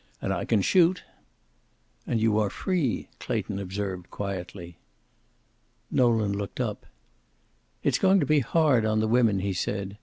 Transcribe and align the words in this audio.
And 0.19 0.33
I 0.33 0.45
can 0.45 0.63
shoot." 0.63 1.03
"And 2.07 2.19
you 2.19 2.39
are 2.39 2.49
free," 2.49 3.07
Clayton 3.19 3.59
observed, 3.59 4.09
quietly. 4.09 4.79
Nolan 5.91 6.35
looked 6.35 6.59
up. 6.59 6.87
"It's 7.83 7.99
going 7.99 8.19
to 8.19 8.25
be 8.25 8.39
hard 8.39 8.83
on 8.83 8.99
the 8.99 9.07
women," 9.07 9.41
he 9.41 9.53
said. 9.53 9.99